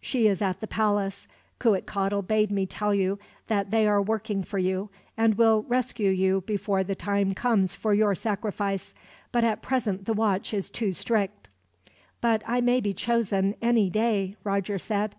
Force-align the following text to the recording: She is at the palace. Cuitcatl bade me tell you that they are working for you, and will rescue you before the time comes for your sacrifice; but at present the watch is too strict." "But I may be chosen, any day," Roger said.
She 0.00 0.26
is 0.26 0.40
at 0.40 0.60
the 0.60 0.66
palace. 0.66 1.28
Cuitcatl 1.60 2.22
bade 2.26 2.50
me 2.50 2.64
tell 2.64 2.94
you 2.94 3.18
that 3.48 3.70
they 3.70 3.86
are 3.86 4.00
working 4.00 4.42
for 4.42 4.56
you, 4.56 4.88
and 5.18 5.34
will 5.34 5.64
rescue 5.68 6.08
you 6.10 6.40
before 6.46 6.82
the 6.82 6.94
time 6.94 7.34
comes 7.34 7.74
for 7.74 7.92
your 7.92 8.14
sacrifice; 8.14 8.94
but 9.32 9.44
at 9.44 9.60
present 9.60 10.06
the 10.06 10.14
watch 10.14 10.54
is 10.54 10.70
too 10.70 10.94
strict." 10.94 11.50
"But 12.22 12.42
I 12.46 12.62
may 12.62 12.80
be 12.80 12.94
chosen, 12.94 13.54
any 13.60 13.90
day," 13.90 14.34
Roger 14.44 14.78
said. 14.78 15.14